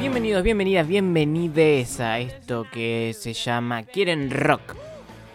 [0.00, 4.76] Bienvenidos, bienvenidas, bienvenides a esto que se llama Quieren Rock.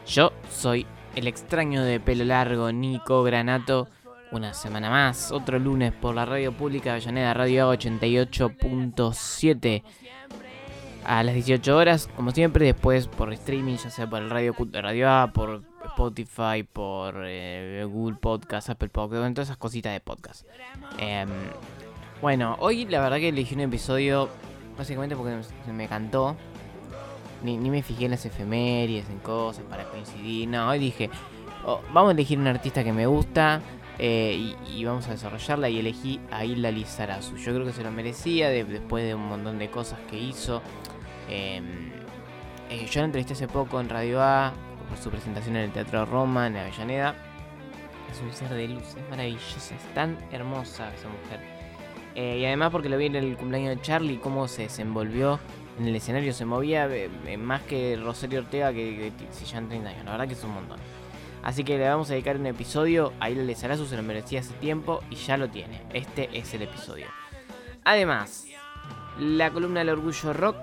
[0.07, 3.87] Yo soy el extraño de pelo largo Nico Granato.
[4.31, 9.83] Una semana más, otro lunes por la radio pública de Avellaneda, Radio 88.7
[11.05, 15.09] a las 18 horas, como siempre, después por streaming, ya sea por el Radio Radio
[15.09, 20.45] A, por Spotify, por eh, Google Podcast, Apple Podcast, todas esas cositas de podcast.
[20.97, 21.29] Em,
[22.25, 24.29] bueno, hoy la verdad que elegí un episodio
[24.75, 25.37] básicamente porque
[25.71, 26.35] me cantó.
[27.43, 30.47] Ni, me fijé en las efemérides, en cosas para coincidir.
[30.49, 31.11] No, hoy dije,
[31.67, 33.61] oh, vamos a elegir un artista que me gusta
[33.99, 35.69] eh, y, vamos a desarrollarla.
[35.69, 37.35] Y elegí a Hilda Lizarazu.
[37.35, 40.63] Yo creo que se lo merecía de- después de un montón de cosas que hizo.
[41.29, 41.61] Eh,
[42.89, 44.51] yo la entrevisté hace poco en Radio A
[44.89, 47.13] por su presentación en el Teatro Roma, en Avellaneda.
[48.11, 51.54] Es un ser de luz, es maravillosa, es tan hermosa esa mujer.
[52.15, 55.39] Eh, y además porque lo vi en el cumpleaños de Charlie, cómo se desenvolvió
[55.77, 59.57] en el escenario, se movía eh, eh, más que Rosario Ortega que, que si ya
[59.57, 60.79] en 30 años, la verdad que es un montón.
[61.43, 64.53] Así que le vamos a dedicar un episodio, a Hilda Lizarazu se lo merecía hace
[64.55, 65.81] tiempo y ya lo tiene.
[65.93, 67.05] Este es el episodio.
[67.83, 68.45] Además,
[69.19, 70.55] la columna del orgullo rock,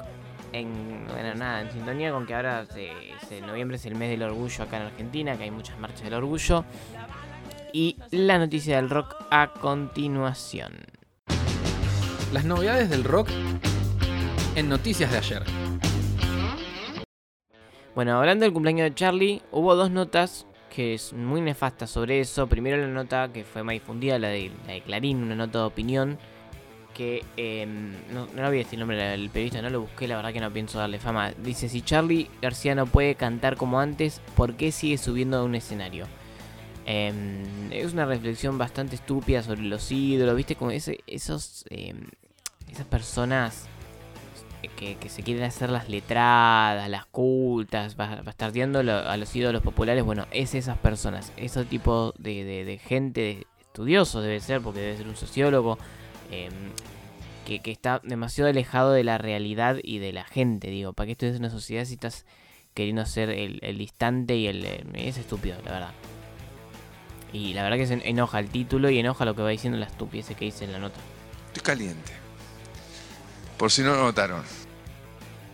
[0.53, 4.65] en, bueno, nada, en sintonía con que ahora se- noviembre es el mes del orgullo
[4.65, 6.65] acá en Argentina, que hay muchas marchas del orgullo.
[7.73, 10.73] Y la noticia del rock a continuación.
[12.33, 13.29] Las novedades del rock
[14.57, 15.43] en noticias de ayer.
[17.95, 22.47] Bueno, hablando del cumpleaños de Charlie, hubo dos notas que es muy nefastas sobre eso.
[22.47, 25.65] Primero la nota que fue más difundida, la de, la de Clarín, una nota de
[25.65, 26.19] opinión.
[26.95, 27.67] Que eh,
[28.11, 30.41] no, no voy a decir el nombre del periodista, no lo busqué, la verdad que
[30.41, 31.33] no pienso darle fama.
[31.33, 35.55] Dice, si Charlie García no puede cantar como antes, ¿por qué sigue subiendo a un
[35.55, 36.07] escenario?
[36.87, 37.13] Eh,
[37.71, 40.57] es una reflexión bastante estúpida sobre los ídolos, ¿viste?
[40.57, 41.95] Como ese, esos, eh,
[42.73, 43.67] esas personas
[44.77, 50.05] que, que se quieren hacer las letradas, las cultas, ba- bastardeando a los ídolos populares,
[50.05, 54.97] bueno, es esas personas, ese tipo de, de- gente, de estudiosos debe ser, porque debe
[54.97, 55.79] ser un sociólogo,
[56.31, 56.49] eh,
[57.47, 61.13] que, que está demasiado alejado de la realidad y de la gente, digo, ¿para qué
[61.13, 62.25] estudias una sociedad si estás
[62.73, 64.65] queriendo ser el, el distante y el...
[64.95, 65.91] es estúpido, la verdad.
[67.33, 69.87] Y la verdad que se enoja el título y enoja lo que va diciendo la
[69.87, 71.01] estupidez que dice en la nota.
[71.49, 72.13] Estoy caliente.
[73.63, 74.43] Por si no lo notaron.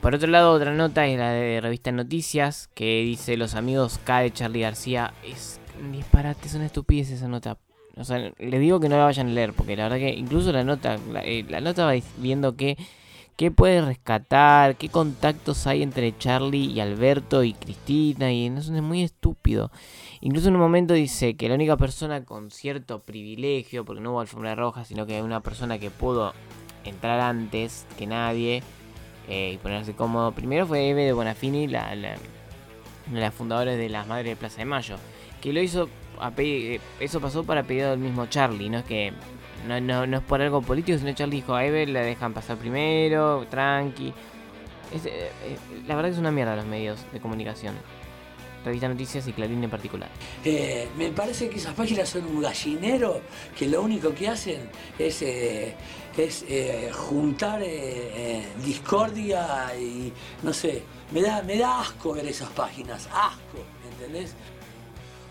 [0.00, 4.20] Por otro lado, otra nota es la de revista Noticias, que dice los amigos K
[4.20, 5.12] de Charlie García.
[5.22, 7.58] Es un disparate, es una estupidez esa nota.
[7.98, 10.52] O sea, les digo que no la vayan a leer, porque la verdad que incluso
[10.52, 12.78] la nota, la, eh, nota va viendo que
[13.36, 18.70] qué puede rescatar, qué contactos hay entre Charlie y Alberto y Cristina, y no, es
[18.70, 19.70] muy estúpido.
[20.22, 24.20] Incluso en un momento dice que la única persona con cierto privilegio, porque no hubo
[24.20, 26.32] alfombra roja, sino que una persona que pudo
[26.88, 28.62] entrar antes que nadie,
[29.28, 30.32] eh, y ponerse cómodo.
[30.32, 34.64] Primero fue Eve de Bonafini, una de las fundadoras de las Madres de Plaza de
[34.64, 34.96] Mayo,
[35.42, 39.12] que lo hizo, a eh, eso pasó para pedido del mismo Charlie, no es que
[39.66, 44.14] no, es por algo político, sino Charlie dijo a Eve la dejan pasar primero, tranqui.
[45.04, 45.30] Eh,
[45.86, 47.74] la verdad que es una mierda los medios de comunicación.
[48.64, 50.08] Revista Noticias y Clarín en particular.
[50.96, 53.20] Me parece que esas páginas son un gallinero
[53.56, 54.68] que lo único que hacen
[54.98, 55.22] es,
[56.26, 60.12] es eh, juntar eh, eh, discordia y
[60.42, 60.82] no sé,
[61.12, 63.58] me da, me da asco ver esas páginas, asco,
[63.92, 64.34] ¿entendés?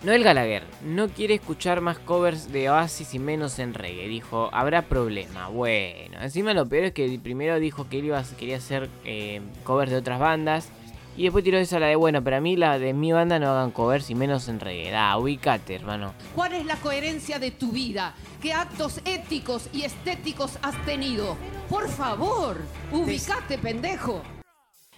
[0.04, 4.08] Noel Gallagher no quiere escuchar más covers de Oasis y menos en reggae.
[4.08, 5.48] Dijo, habrá problema.
[5.48, 9.42] Bueno, encima lo peor es que primero dijo que él iba, a- quería hacer eh,
[9.64, 10.70] covers de otras bandas.
[11.18, 13.50] Y después tiró esa la de, bueno, pero a mí la de mi banda no
[13.50, 14.96] hagan covers y menos en reggae.
[14.96, 16.14] Ah, ubicate, hermano.
[16.36, 18.14] ¿Cuál es la coherencia de tu vida?
[18.40, 21.36] ¿Qué actos éticos y estéticos has tenido?
[21.70, 22.58] Por favor,
[22.92, 24.22] ubicate, pendejo.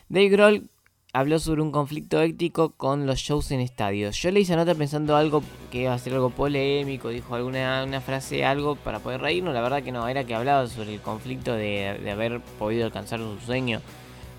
[0.09, 0.69] Dave Grohl
[1.13, 4.21] habló sobre un conflicto ético con los shows en estadios.
[4.21, 8.01] Yo le hice nota pensando algo que iba a ser algo polémico, dijo alguna una
[8.01, 9.53] frase, algo para poder reírnos.
[9.53, 13.19] La verdad que no, era que hablaba sobre el conflicto de, de haber podido alcanzar
[13.19, 13.79] su sueño,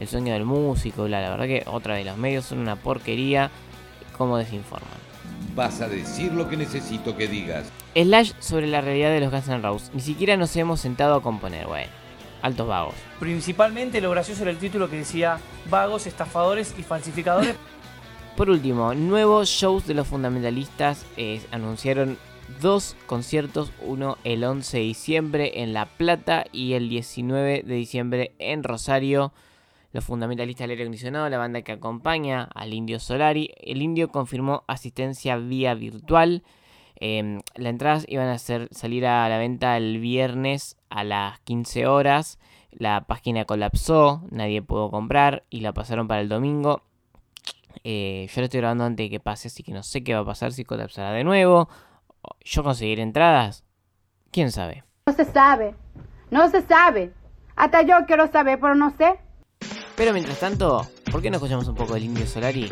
[0.01, 1.05] el sueño del músico.
[1.05, 1.21] bla.
[1.21, 3.51] La verdad que otra vez, los medios son una porquería,
[4.17, 4.89] como desinforman.
[5.55, 7.71] Vas a decir lo que necesito que digas.
[7.95, 9.91] Slash sobre la realidad de los Guns N' Roses.
[9.95, 11.91] Ni siquiera nos hemos sentado a componer, bueno.
[12.43, 12.95] Altos vagos.
[13.19, 15.39] Principalmente lo gracioso era el título que decía
[15.69, 17.55] vagos, estafadores y falsificadores.
[18.37, 22.17] Por último, nuevos shows de los fundamentalistas eh, anunciaron
[22.63, 28.33] dos conciertos, uno el 11 de diciembre en La Plata y el 19 de diciembre
[28.39, 29.33] en Rosario.
[29.93, 33.51] Los fundamentalistas del aire acondicionado, la banda que acompaña al Indio Solari.
[33.57, 36.45] El Indio confirmó asistencia vía virtual.
[37.01, 41.87] Eh, las entradas iban a ser, salir a la venta el viernes a las 15
[41.87, 42.39] horas.
[42.71, 46.83] La página colapsó, nadie pudo comprar y la pasaron para el domingo.
[47.83, 50.21] Eh, yo lo estoy grabando antes de que pase, así que no sé qué va
[50.21, 51.69] a pasar si colapsará de nuevo.
[52.45, 53.65] ¿Yo conseguiré entradas?
[54.31, 54.85] ¿Quién sabe?
[55.07, 55.75] No se sabe,
[56.31, 57.13] no se sabe.
[57.57, 59.19] Hasta yo quiero saber, pero no sé.
[60.01, 62.71] Pero mientras tanto, ¿por qué no escuchamos un poco del Indio Solari?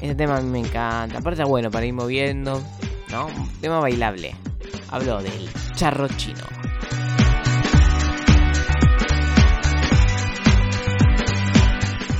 [0.00, 1.18] Este tema a mí me encanta.
[1.18, 2.62] Aparte, bueno para ir moviendo,
[3.10, 3.26] ¿no?
[3.26, 4.36] Un tema bailable.
[4.90, 6.44] Hablo del charro chino.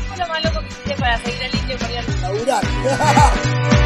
[0.09, 1.77] ¿Qué es lo más loco que hiciste para seguir al indio?
[2.21, 3.80] Laburar.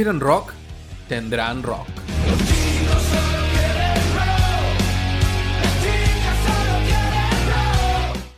[0.00, 0.54] Quieren rock,
[1.08, 1.86] tendrán rock.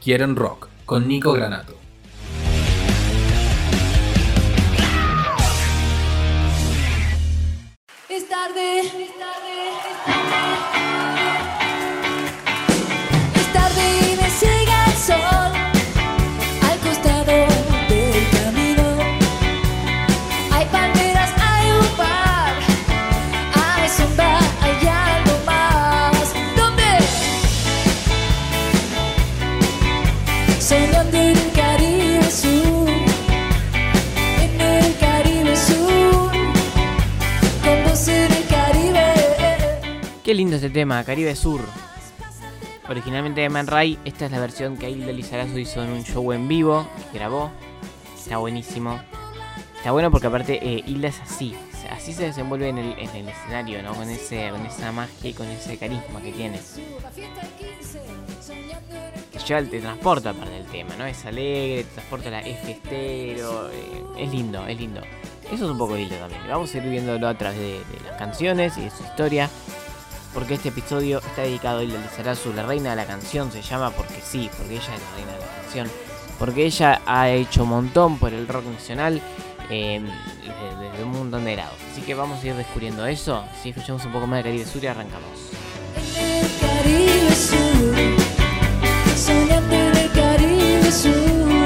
[0.02, 1.82] Quieren rock con Nico Granato.
[40.52, 41.62] Lindo este tema, Caribe Sur.
[42.87, 46.30] Originalmente de Man Ray, esta es la versión que Hilda Lizarazu hizo en un show
[46.30, 47.50] en vivo, que grabó.
[48.14, 49.00] Está buenísimo.
[49.78, 51.54] Está bueno porque aparte eh, Hilda es así,
[51.90, 53.94] así se desenvuelve en el, en el escenario, ¿no?
[53.94, 56.61] Con, ese, con esa magia y con ese carisma que tiene.
[59.32, 61.06] Te lleva, te transporta aparte del tema, ¿no?
[61.06, 65.00] Es alegre, te transporta la es festero, eh, es lindo, es lindo.
[65.50, 66.42] Eso es un poco Hilda también.
[66.47, 69.49] Vamos a ir viéndolo a través de, de las canciones y de su historia
[70.35, 73.91] porque este episodio está dedicado a Hilda Lizarazu, la reina de la canción, se llama
[73.91, 75.91] porque sí, porque ella es la reina de la canción,
[76.39, 79.21] porque ella ha hecho un montón por el rock nacional
[79.71, 80.01] eh,
[80.41, 81.75] desde, desde un montón de lados.
[81.91, 83.45] Así que vamos a ir descubriendo eso.
[83.62, 85.29] Si escuchamos un poco más de Caribe Sur y arrancamos.
[86.61, 87.97] Caribe Sur,
[89.17, 91.62] soñando en Caribe Sur,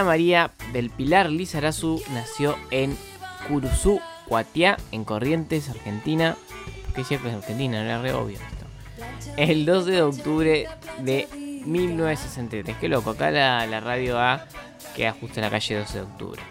[0.00, 2.96] María del Pilar Lizarazu nació en
[3.46, 6.36] Curuzú, Cuatiá, en Corrientes, Argentina.
[6.94, 7.78] ¿Qué decía que es Argentina?
[7.78, 8.66] No era re obvio esto.
[9.36, 10.68] El 12 de octubre
[11.00, 11.28] de
[11.66, 12.76] 1963.
[12.78, 14.46] Qué loco, acá la, la radio A
[14.96, 16.42] queda justo en la calle 12 de octubre.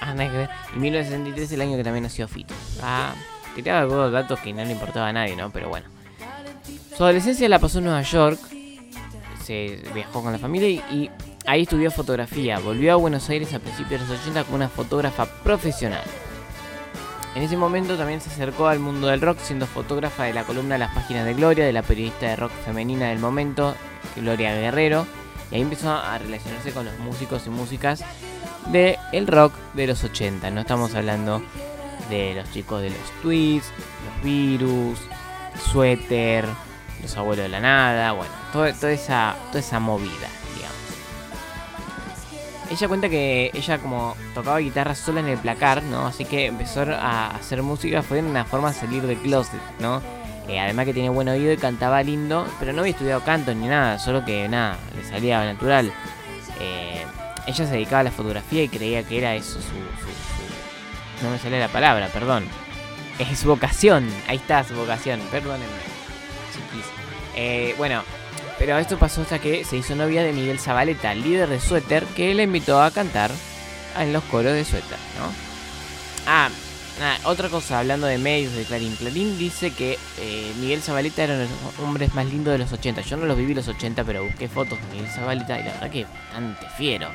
[0.00, 0.50] Ah, que ver.
[0.76, 2.54] Y 1963 es el año que también nació Fito.
[2.82, 3.14] Ah,
[3.54, 5.50] tiraba algunos datos que no le importaba a nadie, ¿no?
[5.50, 5.86] Pero bueno.
[6.96, 8.38] Su adolescencia la pasó en Nueva York.
[9.44, 11.10] Se viajó con la familia y
[11.48, 12.58] ahí estudió fotografía.
[12.58, 16.04] Volvió a Buenos Aires a principios de los 80 como una fotógrafa profesional.
[17.34, 20.76] En ese momento también se acercó al mundo del rock siendo fotógrafa de la columna
[20.76, 23.74] Las Páginas de Gloria, de la periodista de rock femenina del momento,
[24.16, 25.06] Gloria Guerrero.
[25.50, 28.04] Y ahí empezó a relacionarse con los músicos y músicas
[28.70, 30.50] del el rock de los 80.
[30.50, 31.42] No estamos hablando
[32.10, 33.72] de los chicos de los Twists,
[34.04, 34.98] los Virus,
[35.72, 36.44] Suéter,
[37.00, 40.28] los abuelos de la nada, bueno, toda, esa, toda esa movida.
[42.70, 46.06] Ella cuenta que ella como tocaba guitarra sola en el placar, ¿no?
[46.06, 50.02] Así que empezó a hacer música, fue una forma de salir del closet, ¿no?
[50.48, 53.66] Eh, además que tenía buen oído y cantaba lindo, pero no había estudiado canto ni
[53.66, 55.92] nada, solo que nada, le salía natural.
[56.60, 57.04] Eh,
[57.46, 61.38] ella se dedicaba a la fotografía y creía que era eso su, su- no me
[61.38, 62.44] sale la palabra, perdón.
[63.18, 65.66] Es su vocación, ahí está su vocación, perdónenme.
[66.52, 66.84] Chiquis.
[67.34, 68.02] Eh, bueno,
[68.58, 72.34] pero esto pasó hasta que se hizo novia de Miguel Zabaleta, líder de Suéter, que
[72.34, 73.30] le invitó a cantar
[73.98, 75.32] en los coros de Suéter, ¿no?
[76.26, 76.50] Ah,
[76.98, 78.94] nada, otra cosa, hablando de medios de Clarín.
[78.96, 82.72] Clarín dice que eh, Miguel Zabaleta era uno de los hombres más lindos de los
[82.72, 83.00] 80.
[83.02, 85.90] Yo no los viví los 80, pero busqué fotos de Miguel Zabaleta y la verdad
[85.90, 87.08] que bastante fiero.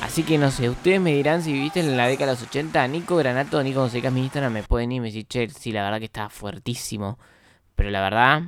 [0.00, 2.88] Así que no sé, ustedes me dirán si viviste en la década de los 80.
[2.88, 5.82] Nico Granato, Nico Conseca, mi Instagram me pueden ir y me decir, che, sí, la
[5.82, 7.18] verdad que estaba fuertísimo.
[7.76, 8.42] Pero la verdad,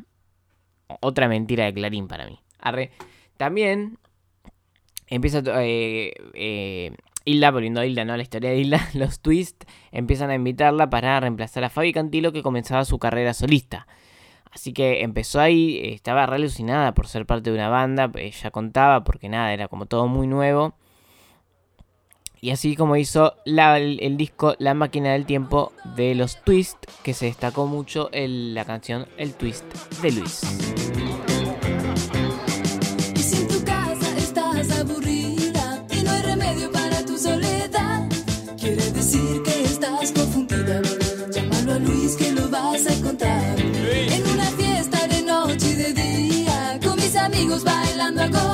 [1.00, 2.40] otra mentira de Clarín para mí.
[2.60, 2.90] Arre.
[3.36, 3.98] También
[5.08, 6.92] empieza eh, eh,
[7.24, 8.16] Hilda, volviendo a Hilda, ¿no?
[8.16, 12.42] La historia de Hilda, los twists empiezan a invitarla para reemplazar a Fabi Cantilo que
[12.42, 13.86] comenzaba su carrera solista.
[14.50, 18.50] Así que empezó ahí, eh, estaba re alucinada por ser parte de una banda, ella
[18.50, 20.74] contaba porque nada, era como todo muy nuevo.
[22.40, 27.26] Y así como hizo el, disco La máquina del tiempo de los Twist, que se
[27.26, 29.64] destacó mucho en la canción El Twist
[30.02, 30.42] de Luis.
[33.14, 38.08] Y si en tu casa estás aburrida y no hay remedio para tu soledad,
[38.58, 40.82] quiere decir que estás confundida.
[41.32, 43.58] Llámalo a Luis que lo vas a encontrar.
[43.58, 48.45] En una fiesta de noche y de día, con mis amigos bailando a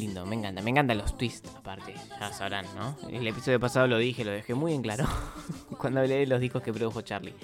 [0.00, 2.96] lindo, me encanta, me encantan los twists aparte, ya sabrán, ¿no?
[3.08, 5.06] El episodio pasado lo dije, lo dejé muy en claro
[5.78, 7.34] cuando hablé de los discos que produjo Charlie.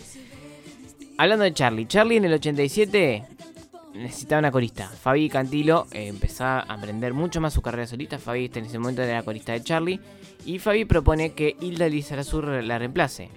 [1.18, 3.25] Hablando de Charlie, Charlie en el 87
[3.94, 4.88] necesitaba una corista.
[4.88, 8.18] Fabi Cantilo empezó a aprender mucho más su carrera solista.
[8.18, 10.00] Fabi en ese momento era la corista de Charlie.
[10.44, 13.28] Y Fabi propone que Hilda Lizarazu la reemplace.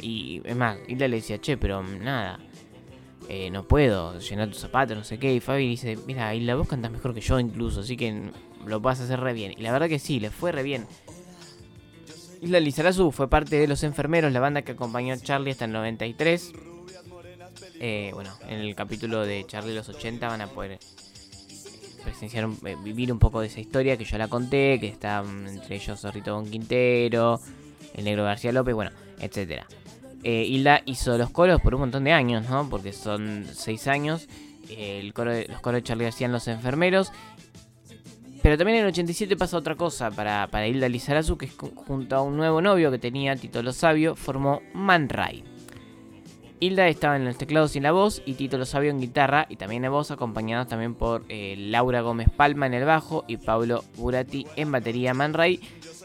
[0.00, 2.38] Y es más, Hilda le decía, che, pero nada,
[3.28, 5.34] eh, no puedo llenar tus zapatos, no sé qué.
[5.34, 8.30] Y Fabi dice, mira, Hilda, vos cantás mejor que yo incluso, así que
[8.68, 9.52] lo vas a hacer re bien.
[9.56, 10.86] Y la verdad que sí, le fue re bien.
[12.40, 15.72] Hilda Lizarazu fue parte de Los Enfermeros, la banda que acompañó a Charlie hasta el
[15.72, 16.52] 93.
[17.80, 20.78] Eh, bueno, en el capítulo de Charlie los 80 van a poder
[22.04, 25.22] presenciar, un- eh, vivir un poco de esa historia que yo la conté, que está
[25.22, 27.40] mm, entre ellos Zorrito Bon Quintero,
[27.94, 29.66] el negro García López, bueno, etcétera.
[30.24, 32.68] Eh, Hilda hizo los coros por un montón de años, ¿no?
[32.68, 34.28] Porque son seis años.
[34.68, 37.12] Eh, el coro de- los coros de Charlie hacían los enfermeros.
[38.42, 42.16] Pero también en el 87 pasa otra cosa para, para Hilda Lizarazu, que es junto
[42.16, 45.44] a un nuevo novio que tenía, Tito Lo Sabio, formó Man Ray.
[46.60, 49.46] Hilda estaba en los teclados y en la voz, y Tito Lo Sabio en guitarra
[49.48, 53.36] y también en voz, acompañados también por eh, Laura Gómez Palma en el bajo y
[53.36, 55.14] Pablo Burati en batería.
[55.14, 55.60] Man Ray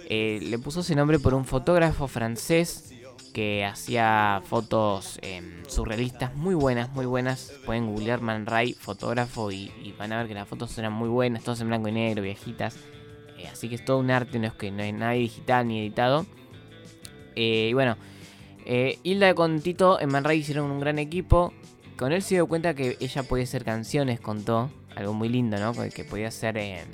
[0.09, 2.92] eh, le puso ese nombre por un fotógrafo francés
[3.33, 7.51] que hacía fotos em, surrealistas muy buenas, muy buenas.
[7.65, 11.43] Pueden googlear Man Ray, fotógrafo, y, van a ver que las fotos eran muy buenas,
[11.43, 12.77] todas en blanco y negro, viejitas.
[13.37, 15.79] Eh, así que es todo un arte, no es que no hay nada digital ni
[15.79, 16.25] editado.
[17.35, 17.97] Eh, y bueno,
[18.65, 21.53] eh, Hilda con Tito en Man Ray hicieron un gran equipo.
[21.97, 24.69] Con él se dio cuenta que ella podía hacer canciones, contó.
[24.95, 25.73] Algo muy lindo, ¿no?
[25.89, 26.87] Que- podía ser em,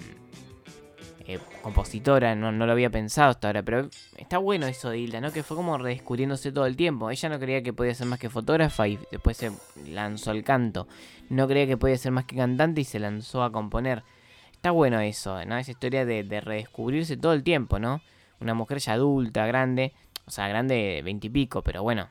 [1.29, 5.21] eh, compositora, no, no lo había pensado hasta ahora, pero está bueno eso de Hilda,
[5.21, 5.31] ¿no?
[5.31, 7.09] Que fue como redescubriéndose todo el tiempo.
[7.11, 9.51] Ella no creía que podía ser más que fotógrafa y después se
[9.87, 10.87] lanzó al canto.
[11.29, 14.03] No creía que podía ser más que cantante y se lanzó a componer.
[14.51, 15.57] Está bueno eso, ¿no?
[15.57, 18.01] Esa historia de, de redescubrirse todo el tiempo, ¿no?
[18.39, 19.93] Una mujer ya adulta, grande,
[20.25, 22.09] o sea, grande veintipico, pero bueno.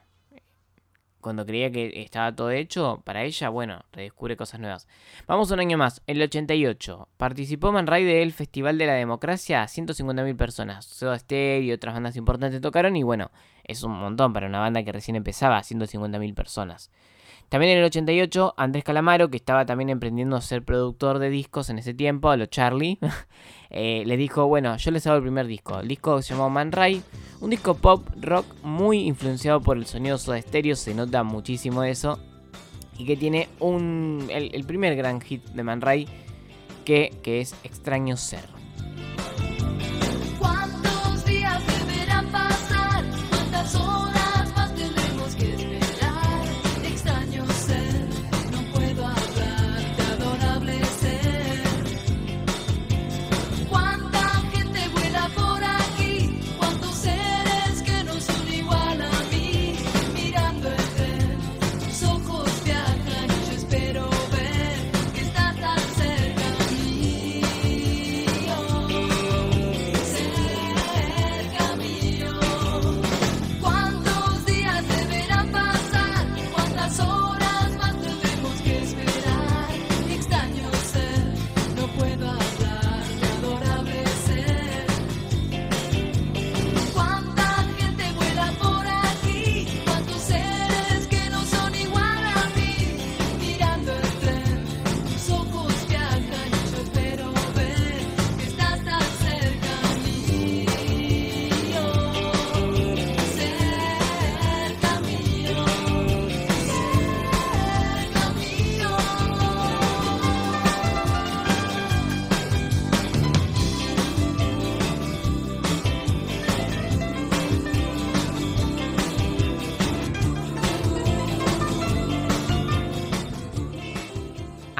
[1.20, 4.86] Cuando creía que estaba todo hecho, para ella, bueno, redescubre cosas nuevas.
[5.26, 7.08] Vamos un año más, el 88.
[7.16, 10.84] Participó Man Ray del Festival de la Democracia, 150.000 personas.
[10.84, 13.30] Soda Stereo y otras bandas importantes tocaron y bueno,
[13.64, 16.90] es un montón para una banda que recién empezaba, 150.000 personas.
[17.48, 21.70] También en el 88, Andrés Calamaro, que estaba también emprendiendo a ser productor de discos
[21.70, 22.98] en ese tiempo, a lo Charlie,
[23.70, 25.80] eh, le dijo, bueno, yo les hago el primer disco.
[25.80, 27.02] El disco se llamó Man Ray,
[27.40, 32.18] un disco pop rock muy influenciado por el sonido Soda Stereo, se nota muchísimo eso.
[32.98, 36.06] Y que tiene un, el, el primer gran hit de Man Ray,
[36.84, 38.58] que, que es Extraño Ser.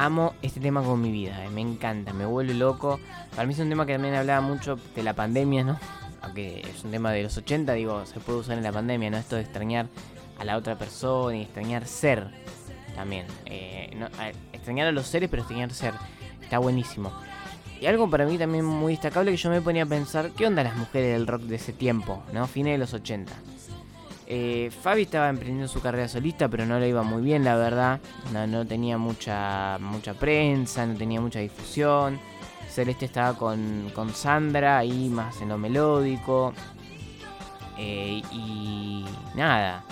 [0.09, 2.99] Amo este tema con mi vida, eh, me encanta, me vuelve loco.
[3.35, 5.79] Para mí es un tema que también hablaba mucho de la pandemia, ¿no?
[6.23, 9.17] Aunque es un tema de los 80, digo, se puede usar en la pandemia, ¿no?
[9.17, 9.85] Esto de extrañar
[10.39, 12.27] a la otra persona y extrañar ser
[12.95, 13.27] también.
[13.45, 13.95] Eh,
[14.51, 15.93] extrañar a los seres, pero extrañar ser.
[16.41, 17.11] Está buenísimo.
[17.79, 20.63] Y algo para mí también muy destacable que yo me ponía a pensar, ¿qué onda
[20.63, 22.47] las mujeres del rock de ese tiempo, ¿no?
[22.47, 23.31] Fines de los 80.
[24.31, 27.99] Eh, Fabi estaba emprendiendo su carrera solista, pero no le iba muy bien, la verdad.
[28.31, 32.19] No, tenía mucha, mucha prensa, no tenía mucha difusión.
[32.69, 36.53] Celeste estaba con, con Sandra, ahí más en lo melódico.
[37.79, 39.83] Eh, y nada,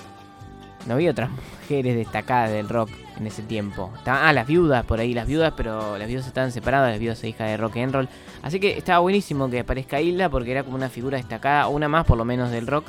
[0.86, 3.92] no había otras mujeres destacadas del rock en ese tiempo.
[3.98, 7.24] Estaban, ah, las viudas por ahí, las viudas, pero las viudas estaban separadas, las viudas
[7.24, 8.10] e hijas de rock and roll.
[8.44, 12.06] Así que estaba buenísimo que aparezca Hilda porque era como una figura destacada, una más
[12.06, 12.86] por lo menos del rock.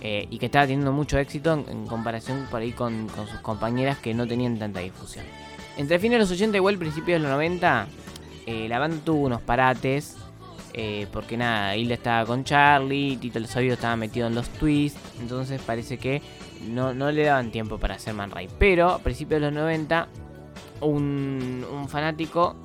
[0.00, 4.14] Eh, y que estaba teniendo mucho éxito en, comparación por ahí con, sus compañeras que
[4.14, 5.24] no tenían tanta difusión.
[5.76, 7.86] Entre fines de los 80 igual principios de los 90,
[8.46, 10.16] eh, la banda tuvo unos parates.
[10.78, 15.00] eh, porque nada, Hilda estaba con Charlie, Tito el Sabio estaba metido en los twists.
[15.20, 16.20] Entonces parece que
[16.68, 18.48] no, no le daban tiempo para hacer Man Ray.
[18.58, 20.08] Pero a principios de los 90,
[20.82, 22.56] un, un fanático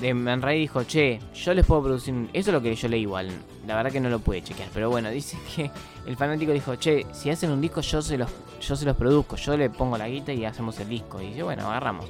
[0.00, 2.14] de Man Ray dijo: Che, yo les puedo producir.
[2.14, 2.30] un-".
[2.32, 3.30] Eso es lo que yo leí igual.
[3.66, 4.68] La verdad que no lo pude chequear.
[4.72, 5.70] Pero bueno, dice que
[6.06, 9.36] el fanático dijo: Che, si hacen un disco, yo se los, yo se los produzco.
[9.36, 11.20] Yo le pongo la guita y hacemos el disco.
[11.20, 12.06] Y dice: Bueno, agarramos.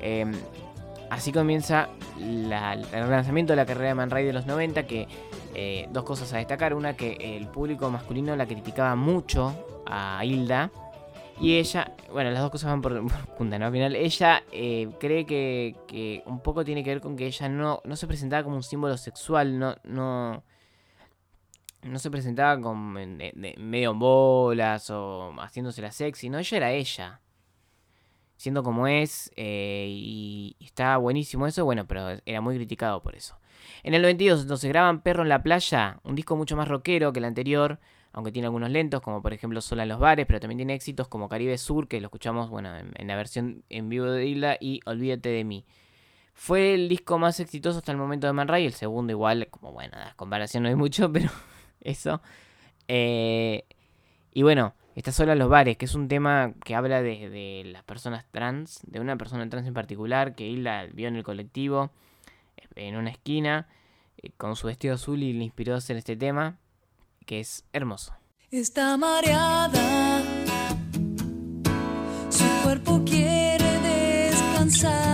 [0.00, 0.30] Eh,
[1.10, 2.50] así comienza el
[2.90, 4.86] relanzamiento de la carrera de Man Ray de los 90.
[4.86, 5.08] Que
[5.54, 6.74] eh, dos cosas a destacar.
[6.74, 9.54] Una, que el público masculino la criticaba mucho
[9.86, 10.70] a Hilda.
[11.40, 13.66] Y ella, bueno, las dos cosas van por, por punta, ¿no?
[13.66, 17.48] Al final, ella eh, cree que, que un poco tiene que ver con que ella
[17.48, 20.44] no, no se presentaba como un símbolo sexual, no, no,
[21.84, 26.56] no se presentaba como en- de- medio en bolas o haciéndose la sexy, no, ella
[26.56, 27.20] era ella.
[28.36, 33.38] Siendo como es, eh, y está buenísimo eso, bueno, pero era muy criticado por eso.
[33.82, 37.20] En el 92 entonces graban Perro en la Playa, un disco mucho más rockero que
[37.20, 37.78] el anterior,
[38.12, 41.08] aunque tiene algunos lentos, como por ejemplo Sola en los bares, pero también tiene éxitos
[41.08, 44.80] como Caribe Sur, que lo escuchamos bueno, en, la versión en vivo de Isla, y
[44.86, 45.64] Olvídate de mí.
[46.34, 49.72] Fue el disco más exitoso hasta el momento de Man Ray, el segundo igual, como
[49.72, 51.30] bueno, comparación no hay mucho, pero
[51.84, 52.20] eso.
[52.88, 53.64] Eh,
[54.32, 57.84] y bueno, está Sola en los bares, que es un tema que habla de, las
[57.84, 61.90] personas trans, de una persona trans en particular, que Isla vio en el colectivo,
[62.74, 63.68] en una esquina,
[64.22, 66.58] eh, con su vestido azul y le inspiró a hacer este tema,
[67.26, 68.14] que es hermoso.
[68.50, 70.22] Está mareada,
[72.30, 75.13] su cuerpo quiere descansar,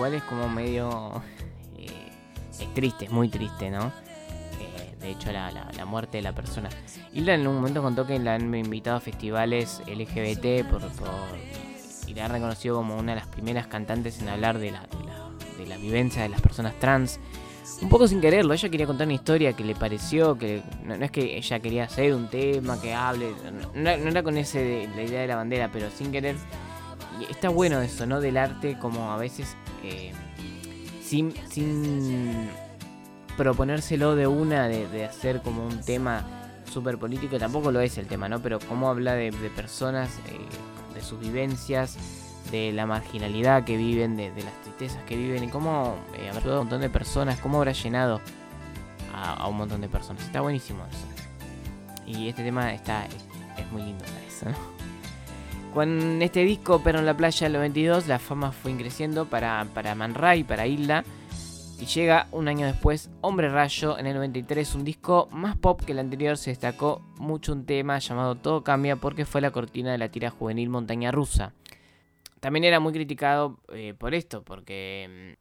[0.00, 1.22] igual es como medio...
[1.76, 1.86] eh,
[2.58, 3.88] es triste, es muy triste, ¿no?
[4.58, 6.70] Eh, de hecho, la, la- muerte de la persona.
[7.12, 11.10] Hilda en un momento contó que la han invitado a festivales LGBT por, por-
[12.06, 14.86] y la han reconocido como una de las primeras cantantes en hablar de la,
[15.58, 17.20] de la, vivencia de las personas trans.
[17.82, 21.10] Un poco sin quererlo, ella quería contar una historia que le pareció, que no, es
[21.10, 23.32] que ella quería hacer un tema que hable,
[23.74, 26.36] no, era- con ese la idea de la bandera, pero sin querer
[27.20, 28.20] y está bueno eso, ¿no?
[28.20, 30.12] Del arte como a veces eh,
[31.02, 32.48] sin, sin
[33.36, 36.24] proponérselo de una, de, hacer como un tema
[36.70, 38.40] súper político, tampoco lo es el tema, ¿no?
[38.40, 41.96] Pero cómo habla de, personas, eh, de sus vivencias,
[42.50, 46.52] de la marginalidad que viven, de, las tristezas que viven y cómo eh, habrá a
[46.52, 48.20] un montón de personas, cómo habrá llenado
[49.14, 50.22] a, a un montón de personas.
[50.22, 51.20] Está buenísimo eso.
[52.06, 54.79] Y este tema está es, muy lindo para ¿no?
[55.74, 59.94] Con este disco, pero en la playa del 92, la fama fue creciendo para, para
[59.94, 61.04] Man Ray, para Hilda.
[61.80, 65.92] Y llega un año después, Hombre Rayo, en el 93, un disco más pop que
[65.92, 66.36] el anterior.
[66.36, 70.28] Se destacó mucho un tema llamado Todo Cambia porque fue la cortina de la tira
[70.30, 71.54] juvenil Montaña Rusa.
[72.40, 75.36] También era muy criticado eh, por esto, porque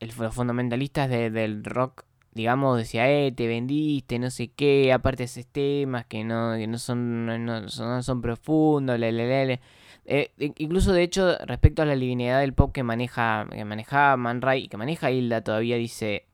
[0.00, 5.24] mm, los fundamentalistas de- del rock, digamos, decía, eh, te vendiste, no sé qué, aparte
[5.24, 9.46] esos temas que no, que no son, no, no son, no son profundos, le, le,
[9.46, 9.60] le".
[10.06, 14.16] Eh, in- incluso de hecho, respecto a la linealidad del pop que maneja, que manejaba
[14.16, 16.24] Man Ray y que maneja Hilda todavía dice,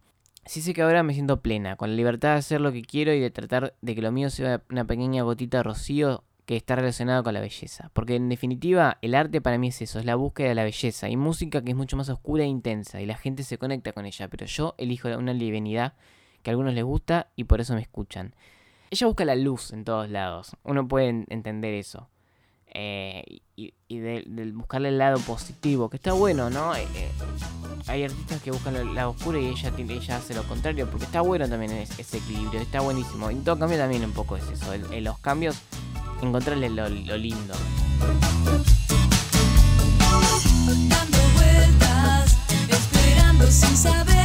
[0.44, 3.12] sí sé que ahora me siento plena, con la libertad de hacer lo que quiero
[3.12, 6.76] y de tratar de que lo mío sea una pequeña gotita de rocío que está
[6.76, 7.90] relacionado con la belleza.
[7.92, 11.08] Porque en definitiva, el arte para mí es eso, es la búsqueda de la belleza.
[11.08, 13.00] Y música que es mucho más oscura e intensa.
[13.00, 14.28] Y la gente se conecta con ella.
[14.28, 15.94] Pero yo elijo una livianidad
[16.42, 18.34] que a algunos les gusta y por eso me escuchan.
[18.90, 20.56] Ella busca la luz en todos lados.
[20.62, 22.08] Uno puede en- entender eso.
[22.78, 23.24] Eh,
[23.56, 26.74] y y de, de buscarle el lado positivo, que está bueno, ¿no?
[26.74, 27.08] Eh, eh,
[27.86, 29.72] hay artistas que buscan el lado oscuro y ella,
[30.16, 33.30] hace lo contrario, porque está bueno también es- ese equilibrio, está buenísimo.
[33.30, 35.56] Y todo cambio también un poco es eso, el- en los cambios,
[36.22, 37.54] encontrarle lo, lo lindo.
[40.88, 42.36] dando vueltas,
[42.68, 44.15] esperando sin saber.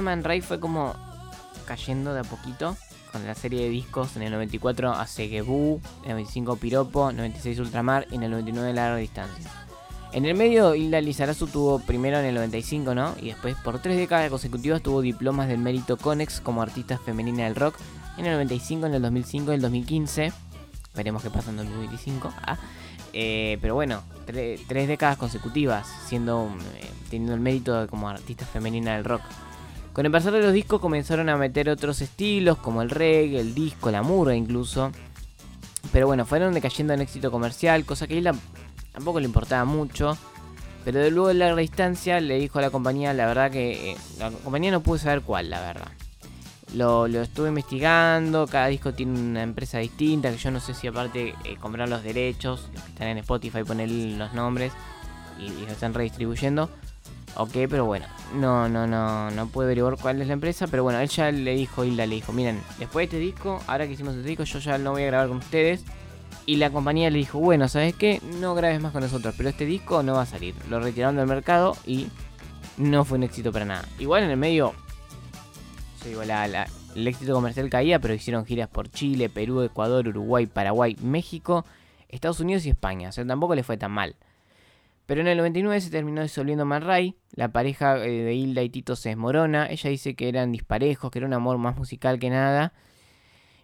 [0.00, 0.94] Man Ray fue como
[1.66, 2.76] cayendo de a poquito.
[3.12, 7.58] Con la serie de discos en el 94 hace Gebú, en el 95 Piropo, 96
[7.58, 9.50] Ultramar y en el 99 Larga Distancia.
[10.12, 13.14] En el medio, Hilda Lizarazu tuvo primero en el 95, ¿no?
[13.20, 17.54] Y después por tres décadas consecutivas tuvo diplomas del mérito Conex como artista femenina del
[17.56, 17.76] rock.
[18.18, 20.32] En el 95, en el 2005 y el 2015.
[20.94, 22.32] Veremos qué pasa en el 2025.
[22.46, 22.58] Ah.
[23.14, 28.94] Eh, pero bueno, tre- tres décadas consecutivas siendo eh, teniendo el mérito como artista femenina
[28.96, 29.22] del rock.
[29.98, 33.52] Con el pasar de los discos comenzaron a meter otros estilos como el reggae, el
[33.52, 34.92] disco, la murga incluso.
[35.92, 38.30] Pero bueno, fueron decayendo en éxito comercial, cosa que a él
[38.92, 40.16] tampoco le importaba mucho.
[40.84, 43.96] Pero de luego de larga distancia le dijo a la compañía, la verdad que eh,
[44.20, 45.90] la compañía no pudo saber cuál, la verdad.
[46.74, 51.34] Lo, estuve investigando, cada disco tiene una empresa distinta, que yo no sé si aparte
[51.44, 54.72] eh, comprar los derechos, los que están en Spotify, poner los nombres
[55.40, 56.70] y, y están redistribuyendo.
[57.36, 60.98] Ok, pero bueno, no, no, no, no puedo averiguar cuál es la empresa, pero bueno,
[60.98, 64.14] él ya le dijo, Hilda le dijo, miren, después de este disco, ahora que hicimos
[64.16, 65.84] este disco, yo ya no voy a grabar con ustedes.
[66.46, 68.22] Y la compañía le dijo, bueno, ¿sabes qué?
[68.40, 70.54] No grabes más con nosotros, pero este disco no va a salir.
[70.70, 72.08] Lo retiraron del mercado y
[72.78, 73.84] no fue un éxito para nada.
[73.98, 74.72] Igual en el medio,
[76.02, 80.96] yo digo, el éxito comercial caía, pero hicieron giras por Chile, Perú, Ecuador, Uruguay, Paraguay,
[81.02, 81.66] México,
[82.08, 83.10] Estados Unidos y España.
[83.10, 84.16] O sea, tampoco le fue tan mal.
[85.08, 87.16] Pero en el 99 se terminó disolviendo Man Ray.
[87.32, 89.66] La pareja eh, de Hilda y Tito se desmorona.
[89.70, 92.74] Ella dice que eran disparejos, que era un amor más musical que nada.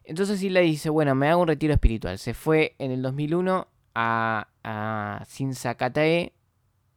[0.04, 2.16] Entonces Hilda dice, bueno, me hago un retiro espiritual.
[2.18, 6.32] Se fue en el 2001 a, a Sinzacatae.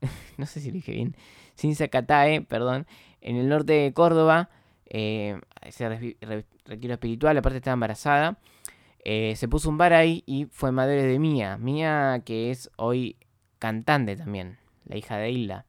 [0.37, 1.17] no sé si dije bien.
[1.55, 2.87] Sinzacatae, perdón.
[3.19, 4.49] En el norte de Córdoba.
[4.85, 7.37] Eh, ese re- re- retiro espiritual.
[7.37, 8.39] Aparte estaba embarazada.
[9.03, 11.57] Eh, se puso un bar ahí y fue madre de Mía.
[11.57, 13.16] Mía que es hoy
[13.59, 14.57] cantante también.
[14.85, 15.65] La hija de Hilda.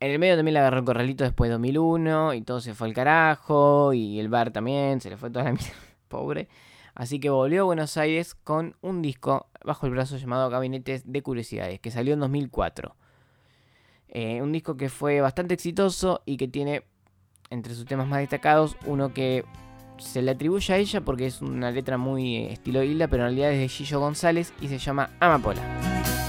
[0.00, 2.88] En el medio también la agarró el corralito después de 2001 y todo se fue
[2.88, 5.74] al carajo y el bar también, se le fue toda la mierda,
[6.08, 6.48] pobre.
[6.94, 11.22] Así que volvió a Buenos Aires con un disco bajo el brazo llamado Gabinetes de
[11.22, 12.96] Curiosidades, que salió en 2004.
[14.08, 16.82] Eh, un disco que fue bastante exitoso y que tiene
[17.50, 19.44] entre sus temas más destacados uno que
[19.98, 23.52] se le atribuye a ella porque es una letra muy estilo Hilda, pero en realidad
[23.52, 26.19] es de Gillo González y se llama Amapola.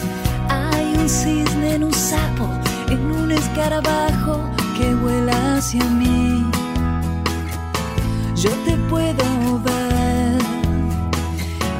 [1.12, 2.48] Cisne en un sapo,
[2.90, 4.40] en un escarabajo
[4.78, 6.46] que vuela hacia mí.
[8.34, 10.42] Yo te puedo ver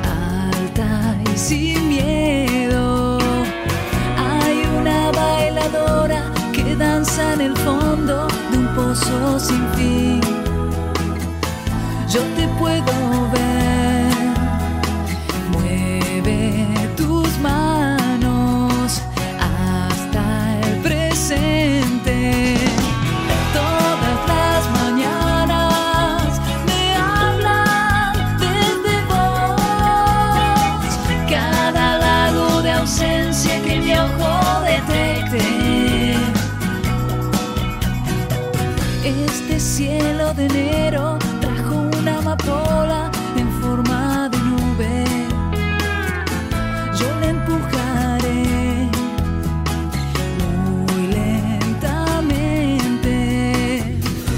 [0.04, 3.20] basta y sin miedo.
[4.18, 10.22] Hay una bailadora que danza en el fondo de un pozo sin fin.
[12.10, 12.94] Yo te puedo
[13.32, 14.14] ver,
[15.54, 17.81] mueve tus manos
[39.72, 45.06] cielo de enero trajo una amapola en forma de nube.
[47.00, 48.90] Yo la empujaré
[50.66, 52.18] muy lentamente.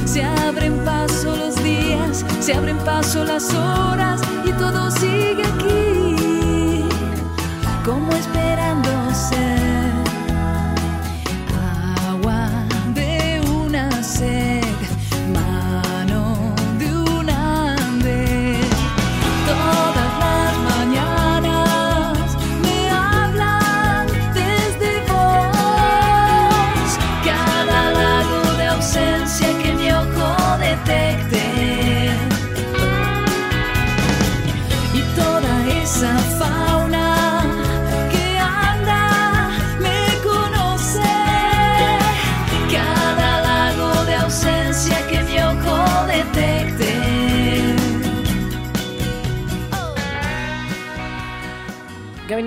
[0.05, 5.42] Se abren paso los días, se abren paso las horas y todo sigue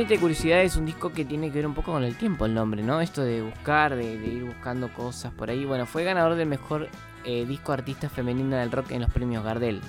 [0.06, 2.46] Gabinete de Curiosidad es un disco que tiene que ver un poco con el tiempo,
[2.46, 3.00] el nombre, ¿no?
[3.00, 5.64] Esto de buscar, de, de ir buscando cosas por ahí.
[5.64, 6.88] Bueno, fue ganador del mejor
[7.24, 9.80] eh, disco artista femenina del rock en los premios Gardel.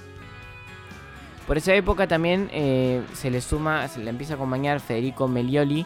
[1.46, 5.86] Por esa época también eh, se le suma, se le empieza a acompañar Federico Melioli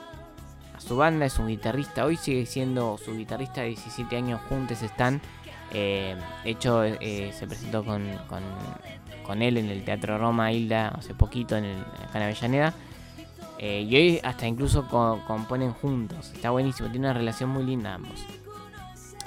[0.77, 2.05] a su banda, es un guitarrista.
[2.05, 5.19] Hoy sigue siendo su guitarrista, 17 años juntos están.
[5.73, 6.15] Eh,
[6.45, 8.43] de hecho, se presentó con, con,
[9.25, 12.73] con él en el Teatro Roma Hilda hace poquito en el, acá en Avellaneda.
[13.63, 16.31] Eh, y hoy hasta incluso co- componen juntos.
[16.33, 18.25] Está buenísimo, tiene una relación muy linda ambos.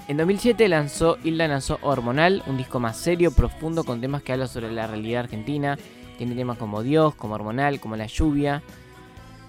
[0.08, 4.48] En 2007 lanzó Hilda lanzó Hormonal, un disco más serio, profundo, con temas que hablan
[4.48, 5.78] sobre la realidad argentina.
[6.18, 8.62] Tiene temas como Dios, como Hormonal, como La Lluvia,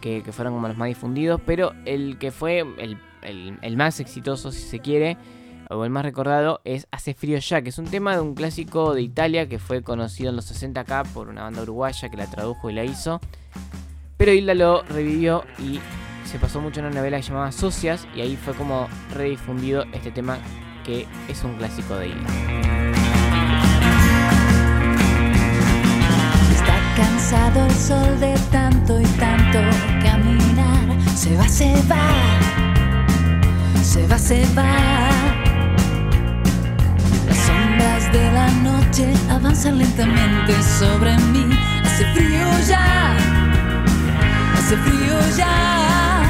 [0.02, 1.42] que, que fueron como los más difundidos.
[1.46, 5.18] Pero el que fue el, el- el más exitoso, si se quiere,
[5.72, 8.94] o el más recordado, es Hace Frío Ya, que es un tema de un clásico
[8.94, 12.28] de Italia que fue conocido en los 60 acá por una banda uruguaya que la
[12.28, 13.20] tradujo y la hizo.
[14.18, 15.80] Pero Hilda lo revivió y
[16.26, 20.38] se pasó mucho en una novela llamaba Socias y ahí fue como redifundido este tema
[20.86, 22.30] que es un clásico de Hilda.
[26.52, 29.60] Está cansado el sol de tanto y tanto
[30.02, 31.02] caminar.
[31.16, 32.40] Se va, se va,
[33.84, 35.10] se va, se va.
[37.28, 41.50] Las sombras de la noche avanzan lentamente sobre mí.
[41.84, 43.16] Hace frío ya,
[44.66, 46.24] hace frío ya.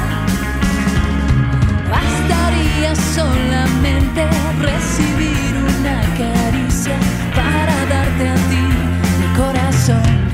[1.90, 4.28] Bastaría solamente
[4.60, 6.96] recibir una caricia
[7.34, 8.66] para darte a ti
[9.20, 10.25] mi corazón.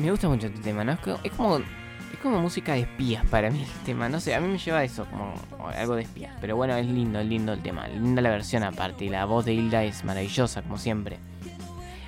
[0.00, 0.92] Me gusta mucho este tema, ¿no?
[0.92, 4.34] Es co- es como, es como música de espías para mí el tema, no sé,
[4.34, 5.34] a mí me lleva a eso, como
[5.76, 6.34] algo de espías.
[6.40, 9.44] Pero bueno, es lindo, es lindo el tema, linda la versión aparte, y la voz
[9.44, 11.18] de Hilda es maravillosa, como siempre.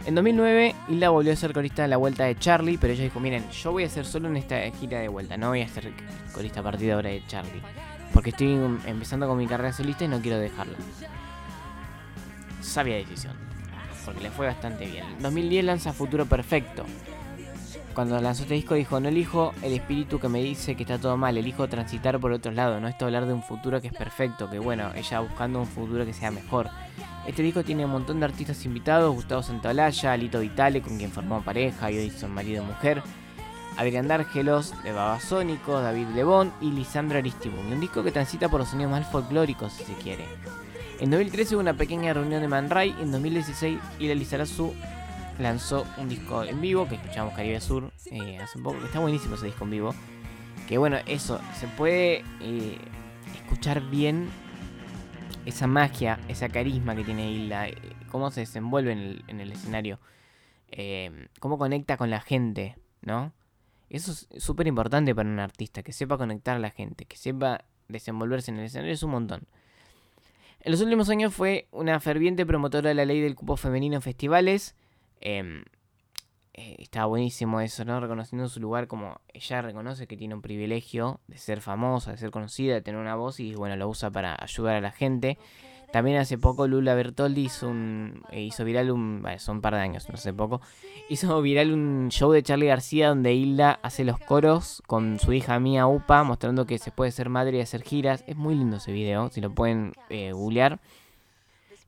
[0.07, 3.20] En 2009, Hilda volvió a ser corista en la vuelta de Charlie, pero ella dijo,
[3.20, 5.93] miren, yo voy a hacer solo en esta gira de vuelta, no voy a ser
[6.32, 7.62] corista a partir de ahora de Charlie.
[8.12, 10.76] Porque estoy um, empezando con mi carrera solista y no quiero dejarla.
[12.61, 13.34] Sabia decisión,
[14.05, 15.05] porque le fue bastante bien.
[15.16, 16.84] En 2010 lanza Futuro Perfecto.
[17.95, 21.18] Cuando lanzó este disco dijo, no elijo el espíritu que me dice que está todo
[21.18, 24.49] mal, elijo transitar por otro lado, no esto hablar de un futuro que es perfecto,
[24.49, 26.70] que bueno, ella buscando un futuro que sea mejor.
[27.26, 31.43] Este disco tiene un montón de artistas invitados, Gustavo Santaolalla, Lito Vitale, con quien formó
[31.43, 33.03] pareja y hoy son marido y mujer,
[33.76, 37.72] Adrián Dárgelos, de Babasónico, David Lebón y Lisandro Aristibun.
[37.72, 40.24] Un disco que transita por los sonidos más folclóricos, si se quiere.
[40.99, 44.72] En 2013 hubo una pequeña reunión de Man Ray, en 2016 Ila Lizarazu
[45.43, 49.34] lanzó un disco en vivo que escuchamos Caribe Sur eh, hace un poco, está buenísimo
[49.34, 49.95] ese disco en vivo.
[50.68, 52.78] Que bueno, eso, se puede eh,
[53.34, 54.28] escuchar bien
[55.45, 57.76] esa magia, esa carisma que tiene Hilda, eh,
[58.11, 59.99] cómo se desenvuelve en el, en el escenario,
[61.40, 63.32] cómo conecta con la gente, ¿no?
[63.90, 67.64] Eso es súper importante para un artista, que sepa conectar a la gente, que sepa
[67.88, 69.47] desenvolverse en el escenario, es un montón.
[70.61, 74.03] En los últimos años fue una ferviente promotora de la ley del cupo femenino en
[74.03, 74.76] festivales.
[75.23, 75.62] Eh,
[76.55, 77.99] eh, estaba buenísimo eso, ¿no?
[77.99, 82.31] Reconociendo su lugar como ella reconoce que tiene un privilegio de ser famosa, de ser
[82.31, 85.39] conocida, de tener una voz y bueno, lo usa para ayudar a la gente.
[85.93, 89.20] También hace poco Lula Bertoldi hizo, un, eh, viral un...
[89.23, 90.61] Bueno, son un par de años, no hace poco.
[91.09, 95.59] Hizo viral un show de Charlie García donde Hilda hace los coros con su hija
[95.59, 98.25] Mía Upa, mostrando que se puede ser madre y hacer giras.
[98.27, 100.81] Es muy lindo ese video, si lo pueden eh, googlear.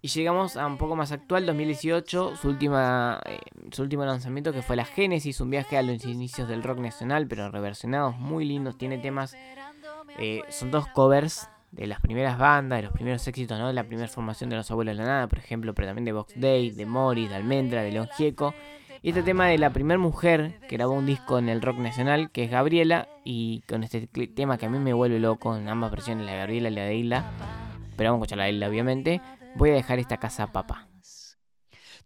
[0.05, 3.39] Y llegamos a un poco más actual, 2018, su, última, eh,
[3.73, 7.27] su último lanzamiento que fue La Génesis, un viaje a los inicios del rock nacional,
[7.27, 9.35] pero reversionados, muy lindos, tiene temas,
[10.19, 13.69] eh, son dos covers de las primeras bandas, de los primeros éxitos, ¿no?
[13.69, 16.13] De la primera formación de los Abuelos de la Nada, por ejemplo, pero también de
[16.13, 18.53] Box Day, de Morris, de Almendra, de León Gieco.
[19.01, 22.31] Y este tema de la primera mujer que grabó un disco en el rock nacional,
[22.31, 25.91] que es Gabriela, y con este tema que a mí me vuelve loco en ambas
[25.91, 27.25] versiones, la Gabriela y la de Isla,
[27.97, 29.23] pero vamos a escuchar la de Isla, obviamente.
[29.57, 30.89] Voy a dejar esta casa, papá.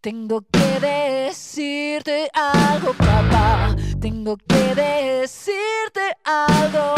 [0.00, 3.74] Tengo que decirte algo, papá.
[4.00, 6.94] Tengo que decirte algo.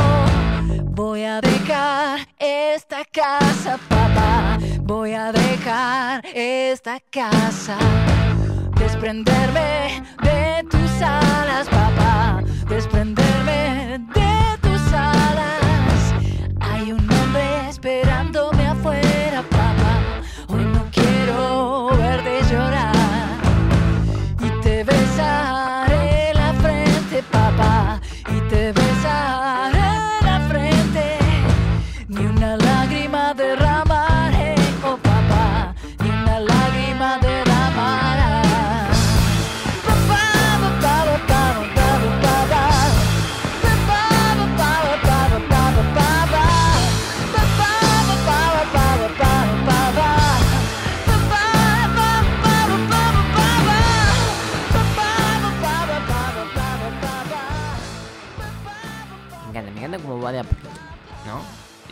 [0.84, 4.58] Voy a dejar esta casa, papá.
[4.82, 7.78] Voy a dejar esta casa.
[8.76, 12.42] Desprenderme de tus alas, papá.
[12.68, 16.14] Desprenderme de tus alas.
[16.60, 18.59] Hay un hombre esperándome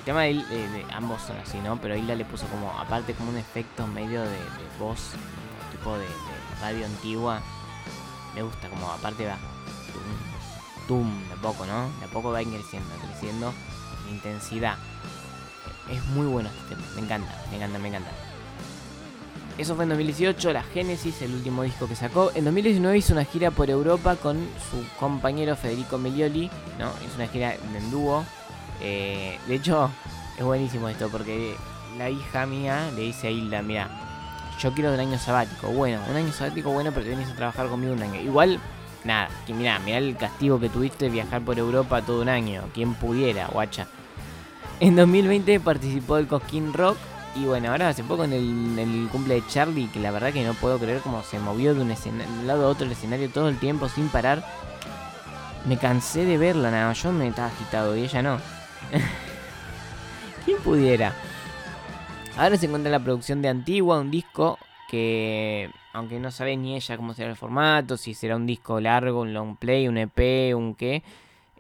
[0.09, 1.79] tema de, de- de ambos son así, ¿no?
[1.83, 4.39] Pero Hilda le puso como, aparte como un efecto medio de,
[4.79, 5.11] voz,
[5.71, 6.07] tipo de,
[6.63, 7.43] radio antigua.
[8.35, 9.37] Me gusta, como aparte va
[10.87, 11.91] tum, de poco, ¿no?
[12.01, 13.53] De poco va creciendo, creciendo
[14.09, 14.79] en intensidad.
[15.91, 18.11] Es muy bueno este tema, me encanta, me encanta, me encanta.
[19.59, 22.31] Eso fue en 2018, la Génesis, el último disco que sacó.
[22.35, 24.39] En 2019 hizo una gira por Europa con
[24.71, 26.91] su compañero Federico Melioli, ¿no?
[27.05, 28.25] Hizo una gira en dúo.
[28.81, 29.91] Eh, de hecho,
[30.37, 31.57] es buenísimo esto porque
[31.97, 33.89] la hija mía le dice a Hilda, mira,
[34.59, 35.69] yo quiero un año sabático.
[35.69, 38.21] Bueno, un año sabático bueno, pero te vienes a trabajar conmigo un año.
[38.21, 38.59] Igual,
[39.05, 42.65] nada, que mira, mira el castigo que tuviste viajar por Europa todo un año.
[42.75, 43.87] Quien pudiera, guacha.
[44.81, 46.97] En 2020 participó del Cosquín Rock.
[47.35, 50.33] Y bueno, ahora hace poco en el, en el cumple de Charlie, que la verdad
[50.33, 51.95] que no puedo creer cómo se movió de un,
[52.47, 54.45] lado a otro del escenario todo el tiempo sin parar.
[55.67, 58.39] Me cansé de verla, nada, yo me estaba agitado y ella no.
[60.45, 61.13] ¿Quién pudiera?
[62.37, 64.59] Ahora se encuentra en la producción de Antigua, un disco
[64.89, 69.21] que, aunque no sabe ni ella cómo será el formato, si será un disco largo,
[69.21, 71.03] un long play, un EP, un qué,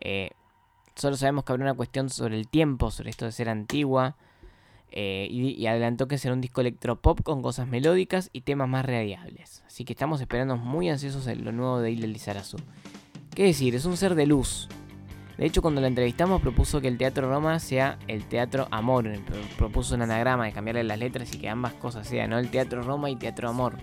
[0.00, 0.30] eh,
[0.94, 4.16] solo sabemos que habrá una cuestión sobre el tiempo, sobre esto de ser antigua.
[4.90, 8.86] eh, y, y adelantó que será un disco electropop con cosas melódicas y temas más
[8.86, 9.62] radiables.
[9.66, 12.56] Así que estamos esperando muy ansiosos en lo nuevo de Hilda Lizarazu.
[13.34, 13.74] ¿Qué decir?
[13.74, 14.68] Es un ser de luz.
[15.38, 19.04] De hecho, cuando la entrevistamos propuso que el Teatro Roma sea el Teatro Amor.
[19.24, 22.38] Pro- Propuso un anagrama de cambiarle las letras y que ambas cosas sean, ¿no?
[22.38, 23.76] El Teatro Roma y Teatro Amor.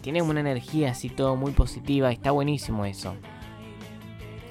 [0.00, 2.12] Tiene una energía así todo muy positiva.
[2.12, 3.16] Está buenísimo eso.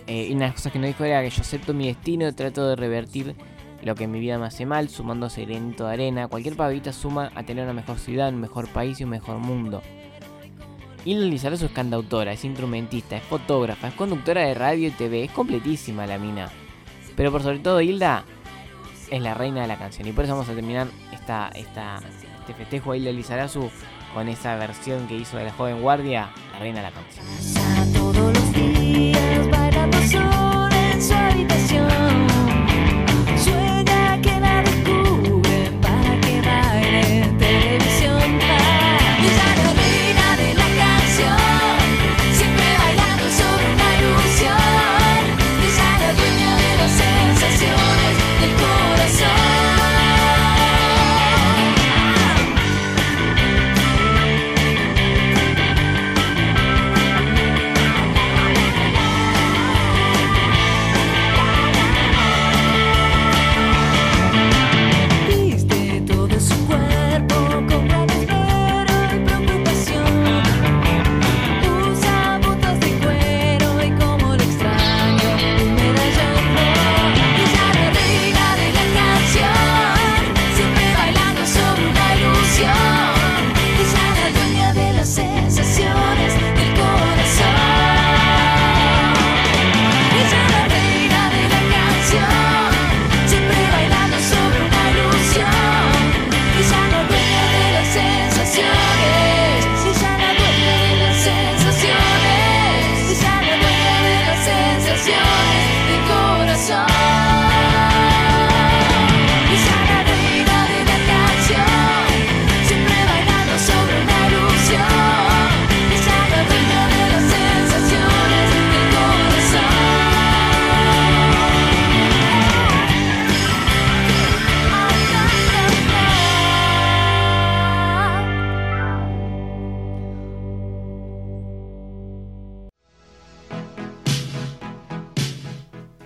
[0.07, 2.33] Eh, y una de las cosas que nos dijo era que yo acepto mi destino
[2.35, 3.35] trato de revertir
[3.81, 6.27] lo que en mi vida me hace mal, sumando granito de arena.
[6.27, 9.81] Cualquier pavita suma a tener una mejor ciudad, un mejor país y un mejor mundo.
[11.05, 15.31] Hilda Lizarazu es cantautora, es instrumentista, es fotógrafa, es conductora de radio y TV, es
[15.31, 16.49] completísima la mina.
[17.15, 18.23] Pero por sobre todo Hilda
[19.09, 20.07] es la reina de la canción.
[20.07, 23.69] Y por eso vamos a terminar este festejo a Hilda Lizarazu
[24.13, 28.42] con esa versión que hizo de la joven guardia, la reina de la canción.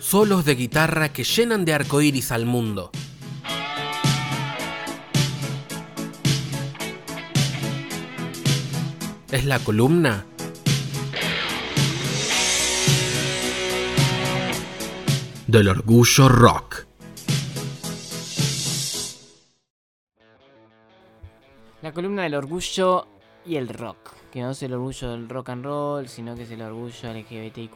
[0.10, 2.92] Solos de guitarra que llenan de arcoíris al mundo.
[9.30, 10.26] Es la columna
[15.46, 16.86] del orgullo rock.
[21.82, 23.08] La columna del orgullo
[23.46, 24.14] y el rock.
[24.32, 27.76] Que no es el orgullo del rock and roll, sino que es el orgullo LGBTIQ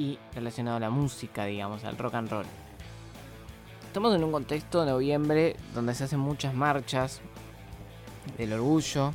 [0.00, 2.46] y relacionado a la música, digamos, al rock and roll.
[3.86, 7.20] Estamos en un contexto de noviembre donde se hacen muchas marchas
[8.38, 9.12] del orgullo,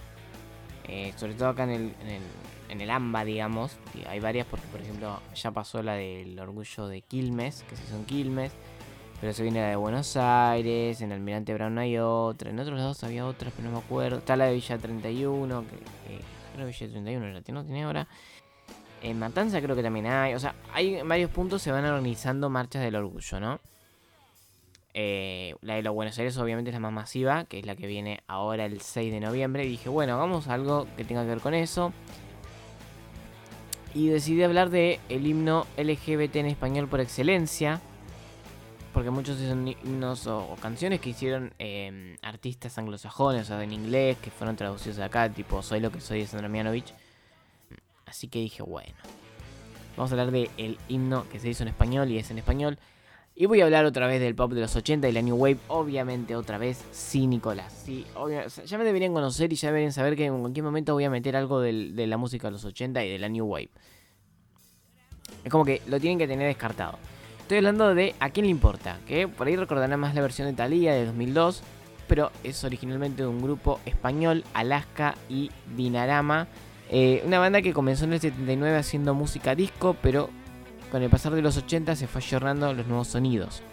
[0.83, 2.21] eh, sobre todo acá en el, en, el,
[2.69, 3.77] en el AMBA, digamos.
[4.07, 7.95] Hay varias porque, por ejemplo, ya pasó la del orgullo de Quilmes, que se hizo
[7.95, 8.51] en Quilmes.
[9.19, 13.03] Pero se viene la de Buenos Aires, en Almirante Brown hay otra, en otros lados
[13.03, 14.17] había otra, pero no me acuerdo.
[14.17, 16.21] Está la de Villa 31, que, que
[16.53, 18.07] creo que Villa 31 la tiene, no tiene ahora.
[19.01, 22.49] En Matanza creo que también hay, o sea, hay en varios puntos se van organizando
[22.49, 23.59] marchas del orgullo, ¿no?
[24.97, 27.85] Eh, la de los Buenos Aires obviamente es la más masiva, que es la que
[27.85, 29.65] viene ahora el 6 de noviembre.
[29.65, 31.91] Y dije, bueno, hagamos algo que tenga que ver con eso.
[33.93, 37.81] Y decidí hablar de el himno LGBT en español por excelencia.
[38.93, 44.17] Porque muchos son himnos o, canciones que hicieron eh, artistas anglosajones, o sea, en inglés,
[44.19, 46.93] que fueron traducidos acá, tipo Soy lo que soy de Sandra Mianovich.
[48.05, 48.93] Así que dije, bueno,
[49.97, 52.77] vamos a hablar del el himno que se hizo en español y es en español.
[53.37, 55.57] Y voy a hablar otra vez del pop de los 80 y la New Wave,
[55.67, 57.73] obviamente otra vez, sí, Nicolás.
[57.85, 60.63] Sí, obvia- o sea, ya me deberían conocer y ya deberían saber que en cualquier
[60.63, 63.45] momento voy a meter algo de la música de los 80 y de la New
[63.45, 63.69] Wave.
[65.43, 66.97] Es como que lo tienen que tener descartado.
[67.41, 68.99] Estoy hablando de ¿A quién le importa?
[69.05, 71.61] Que por ahí recordarán más la versión de Thalía de 2002,
[72.07, 76.47] pero es originalmente de un grupo español, Alaska y Dinarama.
[76.89, 80.29] Eh, una banda que comenzó en el 79 haciendo música disco, pero
[80.91, 83.63] con el pasar de los 80 se fue ayornando los nuevos sonidos.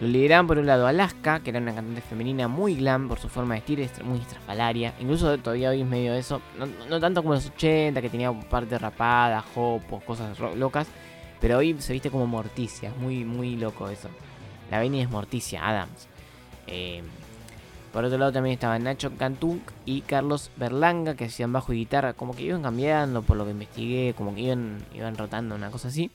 [0.00, 3.28] Lo lideraban por un lado Alaska, que era una cantante femenina muy glam por su
[3.28, 4.94] forma de vestir, est- muy estrafalaria.
[4.98, 6.40] Incluso todavía hoy es medio eso.
[6.88, 10.86] No, tanto como los 80, que tenía parte rapada, jopos, cosas locas.
[11.40, 14.08] Pero hoy se viste como Morticia, muy, muy loco eso.
[14.70, 16.08] La venia es Morticia Adams.
[16.66, 17.02] Eh,
[17.92, 22.12] por otro lado también estaban Nacho Cantú y Carlos Berlanga, que hacían bajo y guitarra.
[22.12, 25.88] Como que iban cambiando por lo que investigué, como que iban, iban rotando, una cosa
[25.88, 26.10] así.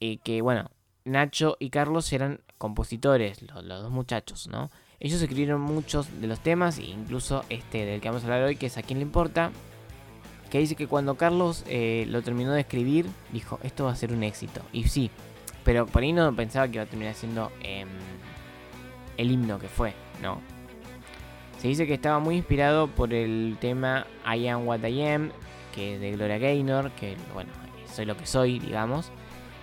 [0.00, 0.70] Y que bueno,
[1.04, 4.70] Nacho y Carlos eran compositores, los, dos muchachos, ¿no?
[5.00, 8.56] Ellos escribieron muchos de los temas, e incluso este del que vamos a hablar hoy,
[8.56, 9.50] que es A quién le importa.
[10.50, 14.12] Que dice que cuando Carlos eh, lo terminó de escribir, dijo, esto va a ser
[14.12, 14.62] un éxito.
[14.72, 15.10] Y sí,
[15.62, 17.88] pero por ahí no pensaba que iba a terminar siendo em,
[19.18, 19.92] el himno que fue,
[20.22, 20.40] ¿no?
[21.58, 25.32] Se dice que estaba muy inspirado por el tema I Am What I Am,
[25.74, 27.50] que es de Gloria Gaynor, que bueno,
[27.92, 29.10] soy lo que soy, digamos.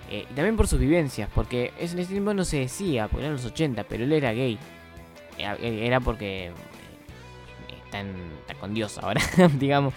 [0.09, 3.37] Eh, y también por sus vivencias, porque en ese tiempo no se decía, porque eran
[3.37, 4.59] los 80, pero él era gay.
[5.37, 6.53] Era, era porque eh,
[7.85, 9.21] está, con Dios ahora,
[9.57, 9.93] digamos.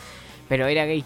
[0.48, 1.04] Pero era gay.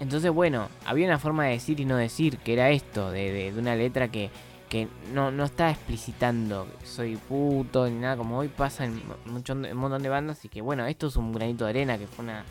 [0.00, 3.76] Entonces, bueno, había una forma de decir y no decir, que era esto, de una
[3.76, 4.30] letra que,
[4.68, 9.74] que no, no está explicitando soy puto ni nada, como hoy pasa en mucho- un
[9.76, 12.44] montón de bandas, y que bueno, esto es un granito de arena, que fue una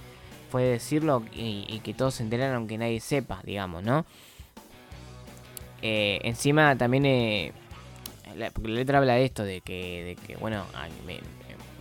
[0.49, 4.05] fue decirlo y, que todos se enteraron aunque nadie sepa, digamos, ¿no?
[5.82, 7.51] Eh, encima también eh,
[8.36, 10.63] la, la letra habla de esto, de que, de que bueno,
[11.05, 11.20] me,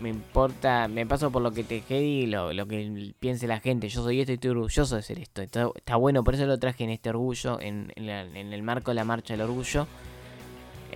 [0.00, 3.88] me importa, me paso por lo que te y lo, lo que piense la gente,
[3.88, 5.40] yo soy esto y estoy orgulloso de ser esto.
[5.42, 8.62] Está, está bueno, por eso lo traje en este orgullo, en, en la- en el
[8.62, 9.86] marco de la marcha del orgullo.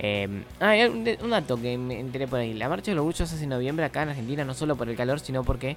[0.03, 2.55] Eh, ah, un, un dato que me enteré por ahí.
[2.55, 4.97] La marcha del orgullo se hace en noviembre acá en Argentina, no solo por el
[4.97, 5.77] calor, sino porque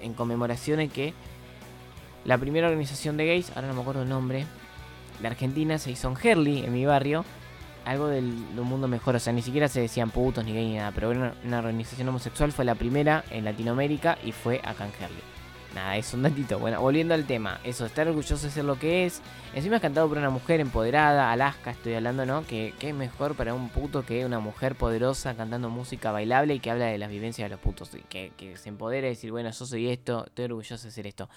[0.00, 1.14] en conmemoración de que
[2.24, 4.44] la primera organización de gays, ahora no me acuerdo el nombre,
[5.20, 7.24] de Argentina se hizo en Herley, en mi barrio.
[7.84, 10.66] Algo del, de un mundo mejor, o sea, ni siquiera se decían putos ni gay
[10.66, 14.84] ni nada, pero una, una organización homosexual, fue la primera en Latinoamérica y fue acá
[14.84, 15.29] en Herley.
[15.74, 16.58] Nada, es un datito.
[16.58, 19.22] Bueno, volviendo al tema, eso, estar orgulloso de ser lo que es.
[19.54, 22.44] Encima es cantado por una mujer empoderada, Alaska, estoy hablando, ¿no?
[22.44, 26.60] Que, que es mejor para un puto que una mujer poderosa cantando música bailable y
[26.60, 27.94] que habla de las vivencias de los putos.
[27.94, 31.06] y Que, que se empodere y decir, bueno, yo soy esto, estoy orgulloso de ser
[31.06, 31.28] esto.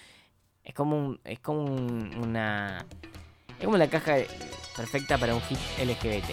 [0.63, 2.85] Es como un, es como un- una...
[3.59, 4.15] Es como la caja
[4.75, 6.31] perfecta para un hit LGBT.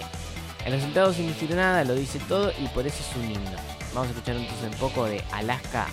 [0.65, 3.59] El resultado sin decir nada, lo dice todo y por eso es un himno.
[3.95, 5.87] Vamos a escuchar entonces un poco de Alaska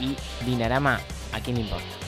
[0.00, 1.00] y Dinarama,
[1.32, 2.02] ¿a quién importa?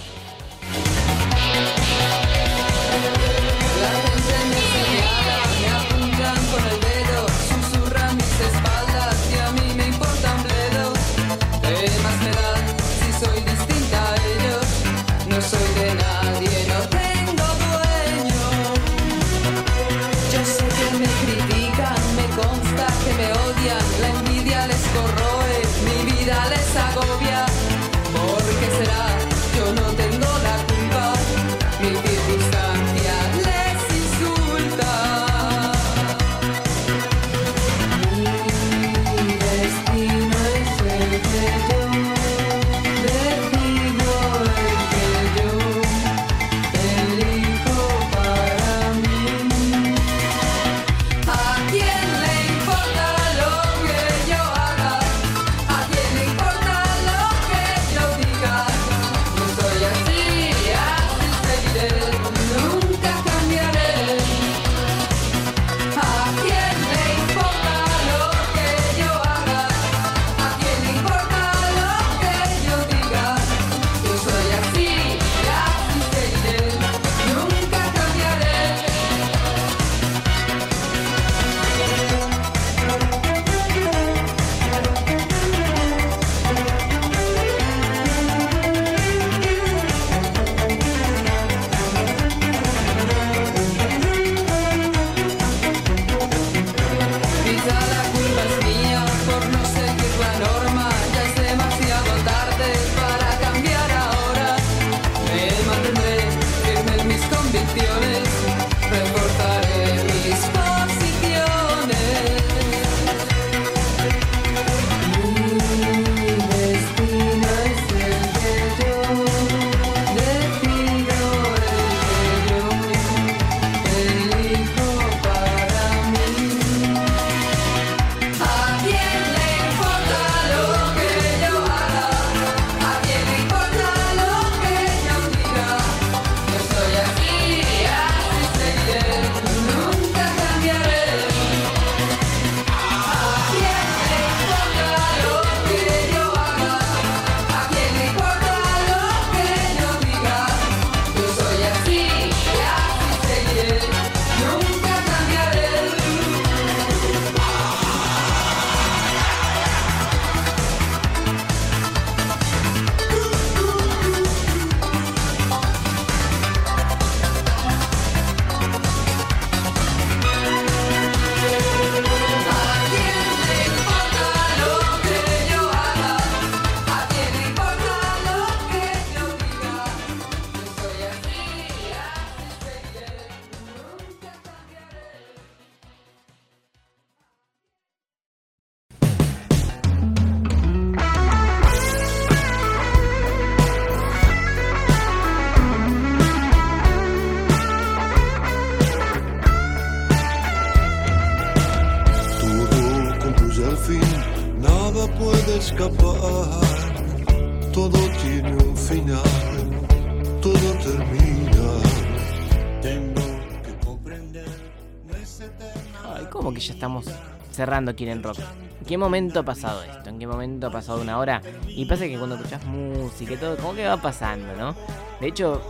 [216.14, 217.06] Ay, ¿cómo que ya estamos
[217.52, 218.38] cerrando Quieren Rock?
[218.80, 220.10] ¿En qué momento ha pasado esto?
[220.10, 221.40] ¿En qué momento ha pasado una hora?
[221.68, 224.74] Y pasa que cuando escuchás música y todo, como que va pasando, ¿no?
[225.20, 225.62] De hecho,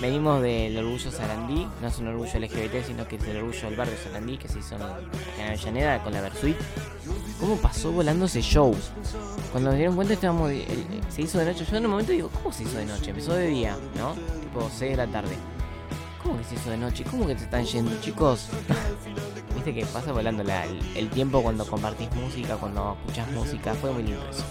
[0.00, 3.76] venimos del orgullo Sarandí, no es un orgullo LGBT, sino que es el orgullo del
[3.76, 4.82] barrio Sarandí, que se hizo en
[5.40, 6.56] en Avellaneda con la Versuit.
[7.38, 8.74] ¿Cómo pasó volando ese show?
[9.52, 11.64] Cuando nos dieron cuenta estábamos, el- el- se hizo de noche.
[11.70, 13.10] Yo en un momento digo, ¿cómo se hizo de noche?
[13.10, 14.14] Empezó de día, ¿no?
[14.40, 15.36] Tipo 6 de la tarde.
[16.28, 17.04] ¿Cómo que se hizo de noche?
[17.10, 18.50] ¿Cómo que se están yendo, chicos?
[19.54, 23.72] Viste que pasa volando la- el, tiempo cuando compartís música, cuando escuchás música.
[23.72, 24.44] Fue muy lindo eso.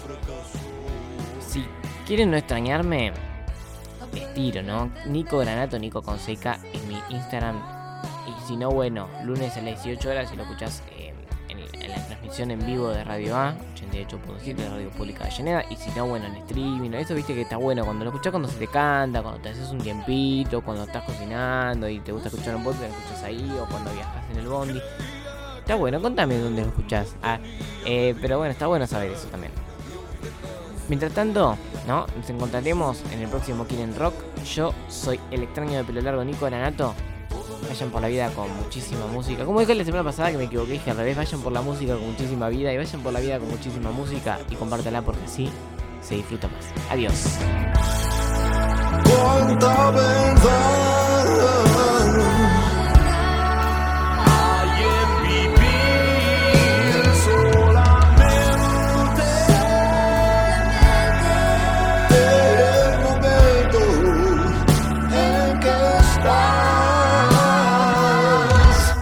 [1.38, 1.64] Si
[2.04, 3.12] quieren no extrañarme,
[4.12, 4.90] les tiro, ¿no?
[5.06, 7.62] Nico Granato, Nico Conseca en mi Instagram.
[8.26, 10.97] Y si no, bueno, lunes a las 18 horas, si lo escuchás eh,
[12.28, 15.64] transmisión en vivo de Radio A, 88.7 de Radio Pública de Llaneda.
[15.70, 16.90] Y si no, bueno, en streaming.
[16.92, 19.70] Eso viste que está bueno cuando lo escuchás cuando se te canta, cuando te haces
[19.70, 23.66] un tiempito, cuando estás cocinando y te gusta escuchar un podcast, lo escuchas ahí, o
[23.66, 24.80] cuando viajas en el bondi.
[25.58, 27.16] Está bueno, contame dónde lo escuchás.
[27.22, 27.38] Ah,
[27.84, 29.52] eh, pero bueno, está bueno saber eso también.
[30.88, 31.56] Mientras tanto,
[31.86, 32.06] ¿no?
[32.16, 34.14] Nos encontraremos en el próximo Quieren Rock.
[34.54, 36.94] Yo soy el extraño de pelo largo Nico Granato.
[37.68, 39.44] Vayan por la vida con muchísima música.
[39.44, 41.94] Como dije la semana pasada que me equivoqué, dije al revés, vayan por la música
[41.94, 45.50] con muchísima vida y vayan por la vida con muchísima música y compártela porque así
[46.00, 46.66] se disfruta más.
[46.90, 47.38] Adiós.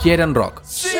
[0.07, 0.62] Quieren rock.
[0.64, 0.95] Sí,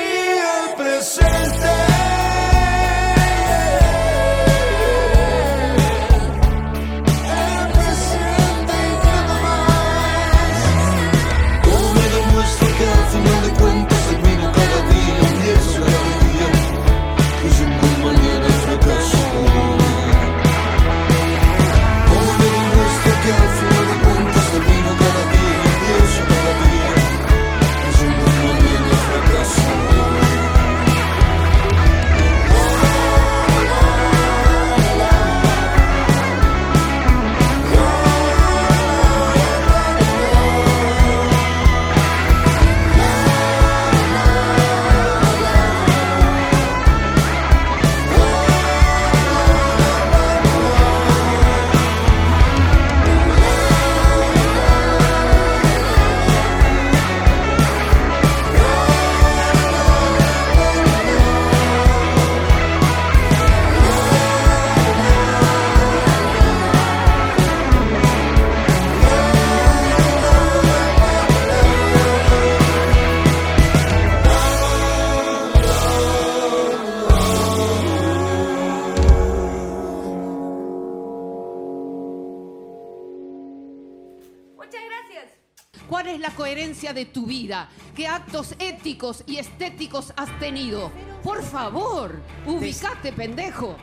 [86.93, 87.69] de tu vida?
[87.95, 90.91] ¿Qué actos éticos y estéticos has tenido?
[91.23, 93.77] Por favor, ubicate, pendejo.